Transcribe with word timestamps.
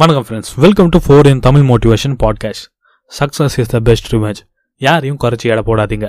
வணக்கம் 0.00 0.24
friends 0.26 0.52
welcome 0.64 0.90
to 0.92 0.98
four 1.04 1.26
in 1.30 1.40
Tamil 1.46 1.64
motivation 1.70 2.14
podcast 2.22 2.66
success 3.12 3.56
is 3.62 3.70
the 3.72 3.78
best 3.88 4.06
revenge 4.14 4.38
யாரையும் 4.80 5.18
குறைச்சி 5.24 5.46
எடை 5.52 5.62
போடாதீங்க. 5.66 6.06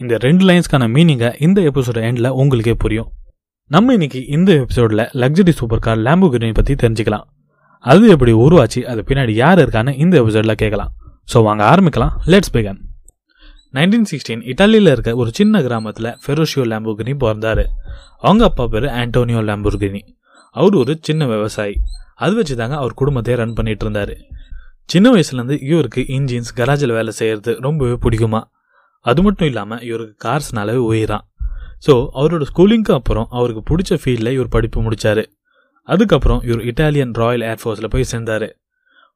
இந்த 0.00 0.16
ரெண்டு 0.24 0.42
லைன்ஸ்க்கான 0.48 0.86
மீனிங்கை 0.96 1.30
இந்த 1.46 1.60
எபிசோட 1.70 2.00
எண்டில் 2.08 2.28
உங்களுக்கே 2.42 2.74
புரியும். 2.82 3.08
நம்ம 3.70 3.92
இன்னைக்கு 3.92 4.20
இந்த 4.36 4.50
எபிசோடில் 4.64 5.02
லக்ஸரி 5.22 5.54
சூப்பர் 5.60 5.82
கார் 5.86 6.02
லேம்போகிரினி 6.08 6.54
பற்றி 6.60 6.76
தெரிஞ்சுக்கலாம். 6.82 7.24
அது 7.84 8.10
எப்படி 8.16 8.34
உருவாச்சு 8.44 8.82
அது 8.92 9.04
பின்னாடி 9.08 9.36
யார் 9.42 9.62
இருக்கான்னு 9.64 9.96
இந்த 10.04 10.14
எபிசோடில் 10.22 10.58
கேட்கலாம். 10.64 10.92
ஸோ 11.34 11.44
வாங்க 11.48 11.64
ஆரம்பிக்கலாம். 11.72 12.14
லெட்ஸ் 12.34 12.54
பிகன் 12.58 12.80
நைன்டீன் 13.72 14.08
சிக்ஸ்டீன் 14.12 14.44
இட்டாலியில் 14.52 14.94
இருக்க 14.94 15.16
ஒரு 15.22 15.32
சின்ன 15.40 15.62
கிராமத்தில் 15.68 16.12
ஃபெரோஷியோ 16.24 16.66
லேம்போகினி 16.74 17.14
பிறந்தாரு. 17.24 17.66
அவங்க 18.18 18.44
அப்பா 18.52 18.66
பேர் 18.66 18.92
ஆண்டோனியோ 19.02 19.42
லேம்போகினி 19.50 20.02
அவர் 20.56 20.74
ஒரு 20.84 20.92
சின்ன 21.00 21.24
விவசாயி. 21.26 21.76
அது 22.20 22.34
வச்சு 22.38 22.54
தாங்க 22.56 22.76
அவர் 22.76 22.98
குடும்பத்தையே 23.00 23.36
ரன் 23.40 23.54
பண்ணிட்டு 23.58 23.84
இருந்தார். 23.86 24.14
சின்ன 24.90 25.06
வயசுலேருந்து 25.14 25.56
இவருக்கு 25.70 26.00
இன்ஜின்ஸ் 26.16 26.52
கராஜில் 26.58 26.96
வேலை 26.96 27.12
செய்கிறது 27.18 27.52
ரொம்பவே 27.66 27.96
பிடிக்குமா? 28.04 28.40
அது 29.04 29.20
மட்டும் 29.22 29.48
இல்லாமல் 29.50 29.82
இவருக்கு 29.88 30.14
கார்ஸ்னாலே 30.26 30.76
உயிரான் 30.88 31.24
ஸோ 31.86 31.94
அவரோட 32.18 32.44
ஸ்கூலிங்க்கு 32.50 32.92
அப்புறம் 32.98 33.26
அவருக்கு 33.38 33.62
பிடிச்ச 33.70 33.98
ஃபீல்டில் 34.02 34.34
இவர் 34.36 34.52
படிப்பு 34.54 34.78
முடித்தார் 34.84 35.22
அதுக்கப்புறம் 35.88 36.40
இவர் 36.48 36.62
இட்டாலியன் 36.70 37.12
ராயல் 37.20 37.44
ஏர்ஃபோர்ஸில் 37.48 37.90
போய் 37.94 38.10
சேர்ந்தார். 38.12 38.46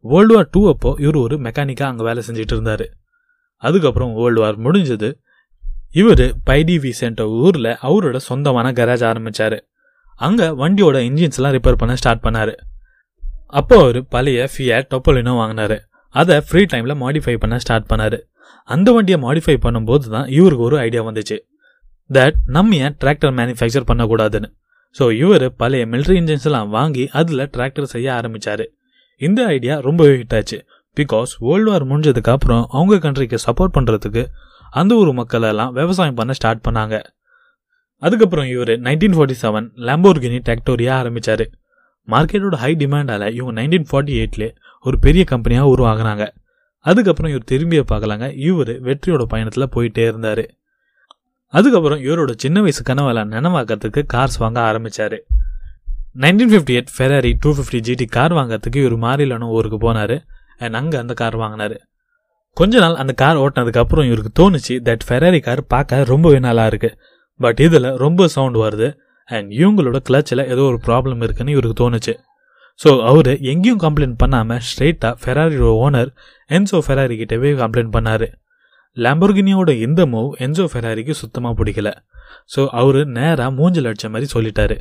வேர்ல்டு 0.05 0.35
வார் 0.35 0.51
டூ 0.55 0.61
அப்போ 0.73 0.91
இவர் 1.05 1.19
ஒரு 1.23 1.37
மெக்கானிக்காக 1.47 1.89
அங்கே 1.93 2.05
வேலை 2.09 2.23
செஞ்சுட்டு 2.27 2.55
இருந்தார். 2.57 2.85
அதுக்கப்புறம் 3.63 4.13
வேர்ல்டு 4.19 4.41
வார் 4.43 4.59
முடிஞ்சது 4.67 5.09
இவர் 6.01 6.25
பைடி 6.49 6.77
விசென்ட் 6.85 7.23
ஊரில் 7.45 7.71
அவரோட 7.89 8.17
சொந்தமான 8.29 8.73
கராஜ் 8.81 9.05
ஆரம்பித்தார் 9.11 9.59
அங்கே 10.21 10.49
வண்டியோட 10.63 10.99
இன்ஜின்ஸ்லாம் 11.09 11.55
ரிப்பேர் 11.57 11.81
பண்ண 11.83 11.95
ஸ்டார்ட் 12.01 12.25
பண்ணார். 12.27 12.53
அப்போ 13.53 13.77
அவர் 13.83 13.99
பழைய 14.15 14.49
ஃபியட் 14.53 14.89
டொப்பலினோ 14.93 15.33
வாங்கினாரு. 15.41 15.77
அதை 16.15 16.37
ஃப்ரீ 16.47 16.63
டைமில் 16.73 16.95
மாடிஃபை 17.03 17.35
பண்ண 17.43 17.59
ஸ்டார்ட் 17.65 17.87
பண்ணார். 17.91 18.19
அந்த 18.69 18.89
வண்டியை 18.97 19.19
மாடிஃபை 19.25 19.57
பண்ணும்போது 19.67 20.07
தான் 20.15 20.27
இவருக்கு 20.39 20.65
ஒரு 20.69 20.77
ஐடியா 20.87 21.03
வந்துச்சு. 21.09 21.37
தட் 22.11 22.39
நம்ம 22.57 22.77
ஏன் 22.85 22.97
டிராக்டர் 23.03 23.33
மேனுஃபேக்சர் 23.39 23.87
பண்ணக்கூடாதுன்னு. 23.91 24.49
ஸோ 24.97 25.05
இவர் 25.23 25.47
பழைய 25.61 25.85
மிலிட்ரி 25.93 26.17
இன்ஜின்ஸ் 26.21 26.47
எல்லாம் 26.49 26.69
வாங்கி 26.77 27.05
அதில் 27.21 27.45
டிராக்டர் 27.55 27.89
செய்ய 27.95 28.09
ஆரம்பித்தார் 28.19 28.65
இந்த 29.21 29.41
ஐடியா 29.57 29.75
ரொம்பவே 29.87 30.15
ஹிட் 30.21 30.37
ஆச்சு. 30.39 30.59
பிகாஸ் 30.97 31.31
வேர்ல்டு 31.47 31.71
வார் 31.71 31.85
முடிஞ்சதுக்கு 31.91 32.33
அப்புறம் 32.35 32.63
அவங்க 32.77 32.99
கண்ட்ரிக்கு 33.07 33.39
சப்போர்ட் 33.47 33.75
பண்ணுறதுக்கு 33.77 34.23
அந்த 34.81 34.93
ஊர் 35.01 35.11
மக்களெல்லாம் 35.21 35.73
விவசாயம் 35.79 36.19
பண்ண 36.21 36.33
ஸ்டார்ட் 36.39 36.65
பண்ணாங்க. 36.67 36.97
அதுக்கப்புறம் 38.03 38.49
இவர் 38.55 38.73
nineteen 38.87 39.17
forty 39.17 39.37
seven 39.45 39.69
Lamborghini 39.89 40.39
Trattori 40.49 40.93
ஆரம்பித்தார் 41.03 41.45
மார்க்கெட்டோட 42.13 42.57
ஹை 42.63 42.73
டிமாண்டால் 42.83 43.27
இவங்க 43.39 43.55
நைன்டீன் 43.61 43.89
ஃபார்ட்டி 43.91 44.15
எயிட்லேயே 44.21 44.51
ஒரு 44.87 44.97
பெரிய 45.07 45.23
கம்பெனியாக 45.33 45.73
உருவாகினாங்க. 45.75 46.25
அதுக்கப்புறம் 46.85 47.31
இவர் 47.33 47.51
திரும்பிய 47.53 47.81
பார்க்கலாங்க. 47.91 48.27
இவர் 48.49 48.73
வெற்றியோட 48.87 49.23
பயணத்தில் 49.33 49.73
போயிட்டே 49.75 50.05
இருந்தார். 50.11 50.45
அதுக்கப்புறம் 51.55 52.01
இவரோட 52.07 52.33
சின்ன 52.37 52.61
வயசு 52.61 52.83
கனவெல்லாம் 52.89 53.31
நினைவாக்கிறதுக்கு 53.35 54.01
கார்ஸ் 54.15 54.39
வாங்க 54.39 54.59
ஆரம்பித்தார் 54.61 55.19
nineteen 56.23 56.53
fifty 56.53 56.75
eight 56.77 56.93
Ferrari 56.97 57.31
two 57.43 57.51
fifty 57.57 57.79
GT 57.87 58.07
car 58.17 58.35
வாங்கிறதுக்கு 58.39 58.79
இவர் 58.83 58.97
மாறிலான 59.05 59.49
ஊருக்கு 59.57 59.79
போனார். 59.85 60.17
அண்ட் 60.63 60.77
அங்கே 60.81 60.97
அந்த 61.03 61.15
கார் 61.21 61.37
வாங்கினார். 61.43 61.77
கொஞ்ச 62.57 62.79
நாள் 62.85 62.97
அந்த 63.03 63.13
கார் 63.23 63.41
ஓட்டினதுக்கப்புறம் 63.43 64.07
இவருக்கு 64.11 64.33
தோணுச்சு 64.41 64.75
தட் 64.89 65.05
ஃபெராரி 65.09 65.41
கார் 65.41 65.63
பார்க்க 65.75 66.05
ரொம்பவே 66.13 66.39
நல்லா 66.47 66.65
இருக்குது 66.71 66.97
பட் 67.41 67.61
இதில் 67.67 67.89
ரொம்ப 68.05 68.29
சவுண்ட் 68.37 68.59
வருது. 68.65 68.89
அண்ட் 69.37 69.49
இவங்களோட 69.61 69.99
கிளச்சில் 70.09 70.49
ஏதோ 70.53 70.63
ஒரு 70.71 70.79
ப்ராப்ளம் 70.87 71.23
இருக்குன்னு 71.27 71.55
இவருக்கு 71.55 71.77
தோணுச்சு. 71.83 72.15
ஸோ 72.81 72.91
அவர் 73.11 73.31
எங்கேயும் 73.53 73.81
கம்ப்ளைண்ட் 73.85 74.19
பண்ணாமல் 74.23 74.63
ஸ்ட்ரெயிட்டாக 74.69 75.15
ஃபெராரியோட 75.23 75.71
ஓனர் 75.85 76.11
என்சோ 76.57 76.79
ஃபெராரி 76.87 77.17
கிட்டவே 77.21 77.51
கம்ப்ளைண்ட் 77.63 77.93
பண்ணார். 77.97 78.27
லேம்பர்கினியோட 78.97 79.71
இந்த 79.87 80.01
மூவ் 80.13 80.31
என்சோ 80.45 80.65
ஃபெராரிக்கு 80.73 81.15
சுத்தமாக 81.23 81.57
பிடிக்கல. 81.61 81.91
ஸோ 82.55 82.61
அவர் 82.81 83.01
நேராக 83.19 83.51
மூஞ்சில் 83.59 83.89
அடித்த 83.91 84.09
மாதிரி 84.15 84.29
சொல்லிட்டாரு. 84.37 84.77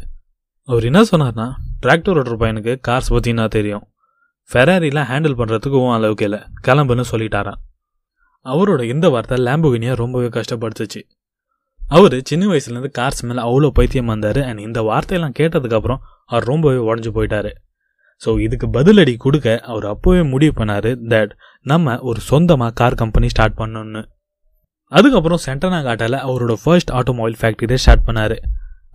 அவர் 0.70 0.88
என்ன 0.90 1.02
சொன்னார்னா 1.12 1.48
டிராக்டர் 1.84 2.18
ஓட்டுற 2.20 2.36
பையனுக்கு 2.44 2.74
கார்ஸ் 2.88 3.14
பற்றினா 3.16 3.46
தெரியும்? 3.58 3.86
ஃபெராரிலாம் 4.50 5.10
ஹேண்டில் 5.12 5.40
பண்ணுறதுக்கு 5.40 5.78
உன் 5.86 5.96
அளவுக்கு 5.98 6.26
இல்லை. 6.28 6.42
கிளம்புன்னு 6.68 7.06
சொல்லிட்டாரான் 7.12 7.60
அவரோட 8.46 8.82
இந்த 8.94 9.06
வார்த்தை 9.14 9.38
லேம்புகினியை 9.48 9.94
ரொம்பவே 10.02 10.30
கஷ்டப்படுத்துச்சு. 10.38 11.02
அவர் 11.96 12.16
சின்ன 12.30 12.48
வயசுலேருந்து 12.52 12.92
கார்ஸ் 12.98 13.24
மேலே 13.28 13.42
அவ்வளோ 13.48 13.70
பைத்தியம் 13.78 14.06
வந்தார் 14.06 14.40
அண்ட் 14.48 14.60
இந்த 14.60 14.82
வார்த்தையெல்லாம் 14.82 15.36
கேட்டதுக்கப்புறம் 15.40 16.02
அவர் 16.26 16.44
ரொம்பவே 16.44 16.80
உடஞ்சி 16.88 17.12
போயிட்டாரு. 17.18 17.52
ஸோ 18.22 18.30
இதுக்கு 18.46 18.68
பதிலடி 18.68 19.14
கொடுக்க 19.18 19.48
அவர் 19.72 19.86
அப்போவே 19.86 20.22
முடிவு 20.30 20.54
பண்ணார் 20.60 20.90
தட் 21.14 21.34
நம்ம 21.62 21.98
ஒரு 22.10 22.20
சொந்தமாக 22.20 22.74
கார் 22.74 23.00
கம்பெனி 23.02 23.28
ஸ்டார்ட் 23.34 23.58
பண்ணணும்னு. 23.62 24.02
அதுக்கப்புறம் 24.92 25.42
சென்டனா 25.46 25.80
காட்டால் 25.88 26.18
அவரோட 26.28 26.54
ஃபர்ஸ்ட் 26.64 26.92
ஆட்டோமொபைல் 26.92 27.40
ஃபேக்ட்ரியை 27.42 27.80
ஸ்டார்ட் 27.84 28.06
பண்ணார். 28.10 28.38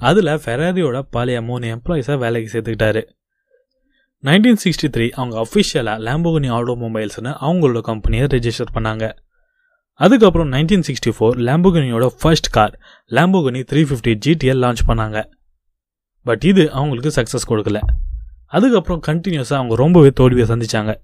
அதில் 0.08 0.38
ஃபெராரியோட 0.44 1.00
பழைய 1.14 1.40
மூணு 1.48 1.66
எம்ப்ளாயிஸை 1.74 2.14
வேலைக்கு 2.22 2.52
சேர்த்துக்கிட்டாரு. 2.54 3.02
நைன்டீன் 4.24 4.60
சிக்ஸ்டி 4.62 4.88
த்ரீ 4.94 5.06
அவங்க 5.18 5.36
அஃபிஷியலாக 5.44 6.02
லேம்போகனி 6.06 6.48
ஆட்டோமொபைல்ஸ்னு 6.58 7.32
அவங்களோட 7.46 7.80
கம்பெனியை 7.90 8.26
ரெஜிஸ்டர் 8.34 8.74
பண்ணாங்க. 8.76 9.06
அதுக்கப்புறம் 10.00 10.52
nineteen 10.52 10.82
sixty 10.88 11.12
four 11.18 11.36
லேம்போகனியோட 11.46 12.06
first 12.20 12.50
car 12.50 12.78
Lamborghini 13.10 13.62
three 13.72 13.82
fifty 13.88 14.12
GTL 14.26 14.62
launch 14.64 14.84
பண்ணாங்க. 14.86 15.24
பட் 16.26 16.44
இது 16.44 16.72
அவங்களுக்கு 16.72 17.10
சக்ஸஸ் 17.16 17.48
கொடுக்கல. 17.48 17.80
அதுக்கப்புறம் 18.46 19.02
கண்டினியூஸாக 19.06 19.54
அவங்க 19.54 19.74
ரொம்பவே 19.74 20.10
தோல்வியை 20.10 20.48
சந்தித்தாங்க 20.48 20.94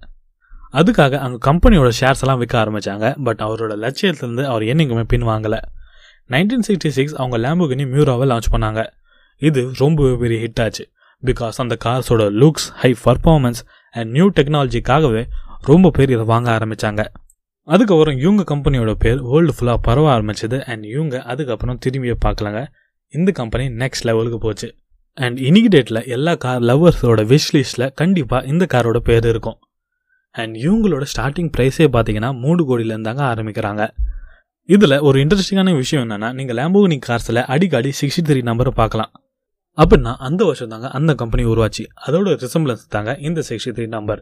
அதுக்காக 0.73 1.13
அவங்க 1.17 1.53
கம்பெனியோட 1.53 1.91
ஷேர்ஸ் 1.99 2.21
எல்லாம் 2.21 2.37
விற்க 2.37 2.55
ஆரம்பித்தாங்க 2.63 3.23
பட் 3.23 3.39
அவரோட 3.39 3.73
லட்சியத்திலேருந்து 3.83 4.43
அவர் 4.43 4.61
என்னைக்குமே 4.61 5.03
பின் 5.03 5.23
வாங்கலை 5.23 5.59
நைன்டீன் 6.29 6.65
சிக்ஸ்டி 6.67 6.87
சிக்ஸ் 6.87 7.15
அவங்க 7.15 7.37
லேம்போகனி 7.37 7.85
மியூராவை 7.93 8.25
லான்ச் 8.31 8.51
பண்ணாங்க. 8.51 8.87
இது 9.37 9.71
ரொம்பவே 9.77 10.15
பெரிய 10.15 10.47
ஹிட் 10.47 10.63
ஆச்சு. 10.63 10.89
பிகாஸ் 11.25 11.57
அந்த 11.57 11.77
கார்ஸோட 11.85 12.25
looks 12.41 12.67
high 12.81 12.95
performance 13.05 13.61
and 13.91 14.11
new 14.11 14.31
டெக்னாலஜிக்காகவே 14.31 15.23
ரொம்ப 15.61 15.89
பேர் 15.89 16.11
இதை 16.11 16.23
வாங்க 16.23 16.57
ஆரம்பித்தாங்க 16.57 17.03
அதுக்கப்புறம் 17.73 18.17
இவங்க 18.17 18.43
கம்பெனியோட 18.51 18.91
பேர் 19.03 19.19
வேர்ல்டு 19.31 19.53
ஃபுல்லாக 19.55 19.79
பரவ 19.87 20.05
ஆரம்பிச்சது. 20.15 20.57
அண்ட் 20.71 20.85
இவங்க 20.93 21.15
அதுக்கப்புறம் 21.31 21.79
திரும்பியே 21.85 22.15
பார்க்கலாங்க. 22.25 22.61
இந்த 23.13 23.31
கம்பெனி 23.31 23.65
நெக்ஸ்ட் 23.81 24.05
லெவலுக்கு 24.09 24.37
போச்சு. 24.37 24.67
அண்ட் 25.17 25.37
இன்னைக்கு 25.47 25.69
டேட்டில் 25.75 26.07
எல்லா 26.15 26.35
கார் 26.35 26.61
லவ்வர்ஸோட 26.61 27.21
விஷ் 27.31 27.49
லிஸ்ட்டில் 27.55 27.87
கண்டிப்பாக 27.93 28.47
இந்த 28.51 28.65
காரோட 28.73 28.97
பேர் 29.09 29.27
இருக்கும். 29.27 29.57
அண்ட் 30.35 30.55
இவங்களோட 30.55 31.03
ஸ்டார்டிங் 31.13 31.51
ப்ரைஸே 31.57 31.87
பார்த்தீங்கன்னா 31.95 32.31
மூணு 32.39 32.61
கோடியிலேருந்தாங்க 32.69 33.21
ஆரம்பிக்கிறாங்க. 33.31 33.83
இதில் 34.69 34.97
ஒரு 34.99 35.17
இன்ட்ரெஸ்டிங்கான 35.23 35.75
விஷயம் 35.75 36.03
என்னென்னா 36.05 36.29
நீங்கள் 36.33 36.57
லேம்போகினி 36.59 36.97
கார்ஸில் 37.07 37.41
அடிக்கடி 37.53 37.91
சிக்ஸ்டி 38.01 38.23
த்ரீ 38.27 38.41
நம்பரை 38.49 38.73
பார்க்கலாம். 38.81 39.11
அப்படின்னா 39.77 40.13
அந்த 40.27 40.41
வருஷம் 40.45 40.73
தாங்க 40.73 40.87
அந்த 40.97 41.11
கம்பெனி 41.15 41.43
உருவாச்சு. 41.53 41.83
அதோட 42.07 42.35
ரிசம்பிளன்ஸ் 42.45 42.85
தாங்க 42.89 43.17
இந்த 43.27 43.43
sixty 43.49 43.73
three 43.77 43.87
number 43.87 44.21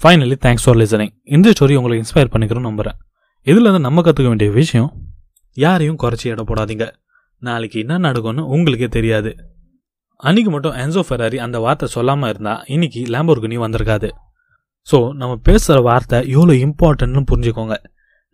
finally 0.00 0.36
thanks 0.44 0.64
for 0.64 0.78
listening 0.80 1.12
இந்த 1.34 1.52
ஸ்டோரி 1.54 1.74
உங்களுக்கு 1.78 2.02
இன்ஸ்பயர் 2.02 2.30
பண்ணிக்கிறோம் 2.32 2.66
நம்புகிறேன் 2.68 2.96
இதில் 3.46 3.84
நம்ம 3.86 4.02
கற்றுக்க 4.06 4.28
வேண்டிய 4.32 4.50
விஷயம் 4.58 4.90
யாரையும் 5.56 5.98
குறைச்சி 6.02 6.26
இட 6.32 6.42
போடாதீங்க. 6.48 6.86
நாளைக்கு 7.42 7.76
என்ன 7.84 7.94
நடக்கும்னு 8.06 8.42
உங்களுக்கே 8.54 8.88
தெரியாது. 8.96 9.30
அன்னைக்கு 10.26 10.50
மட்டும் 10.54 10.76
என்சோ 10.82 11.02
ஃபெராரி 11.08 11.38
அந்த 11.46 11.56
வார்த்தை 11.64 11.86
சொல்லாமல் 11.94 12.30
இருந்தால் 12.32 12.60
இன்னைக்கு 12.74 13.00
லேம்போர்கினி 13.14 13.56
வந்திருக்காது. 13.64 14.08
ஸோ 14.88 14.98
நம்ம 15.20 15.32
பேசுகிற 15.48 15.78
வார்த்தை 15.88 16.18
எவ்வளோ 16.34 16.54
இம்பார்ட்டன்ட்னு 16.66 17.24
புரிஞ்சுக்கோங்க. 17.30 17.76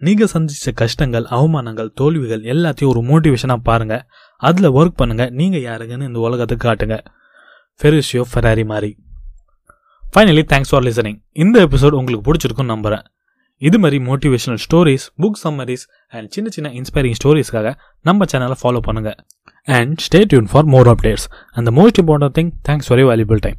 நீங்கள் 0.03 0.33
சந்தித்த 0.35 0.73
கஷ்டங்கள் 0.83 1.27
அவமானங்கள் 1.39 1.91
தோல்விகள் 2.01 2.43
எல்லாத்தையும் 2.55 2.93
ஒரு 2.95 3.03
மோட்டிவேஷனாக 3.11 3.67
பாருங்கள் 3.71 4.05
அதில் 4.43 4.75
ஒர்க் 4.79 4.99
பண்ணுங்கள் 5.03 5.33
நீங்கள் 5.41 5.65
யாருங்கன்னு 5.69 6.09
இந்த 6.11 6.21
உலகத்துக்கு 6.29 6.67
காட்டுங்க. 6.69 6.99
ஃபெரிஷியோ 7.81 8.25
ஃபெராரி 8.33 8.65
மாதிரி. 8.73 8.93
ஃபைனலி 10.13 10.43
தேங்க்ஸ் 10.43 10.71
ஃபார் 10.71 10.83
லிசனிங் 10.83 11.19
இந்த 11.33 11.67
எபிசோட் 11.67 11.93
உங்களுக்கு 11.93 12.25
பிடிச்சிருக்குன்னு 12.29 12.73
நம்புறேன். 12.75 13.05
இது 13.63 13.79
மாதிரி 13.79 13.99
motivational 13.99 14.61
stories 14.65 15.07
book 15.23 15.39
summaries 15.45 15.85
and 16.09 16.31
சின்ன 16.31 16.49
சின்ன 16.49 16.71
இன்ஸ்பைரிங் 16.71 17.17
ஸ்டோரிஸ்க்காக 17.23 17.73
நம்ம 18.05 18.25
சேனலை 18.25 18.57
ஃபாலோ 18.63 18.83
பண்ணுங்கள் 18.87 19.19
and 19.69 19.99
stay 19.99 20.25
tune 20.25 20.51
for 20.53 20.65
more 20.65 20.89
updates 20.89 21.27
and 21.53 21.67
the 21.67 21.75
most 21.81 22.01
important 22.05 22.35
thing 22.35 22.53
thanks 22.63 22.89
for 22.89 23.01
you 23.01 23.09
valuable 23.11 23.39
time 23.39 23.59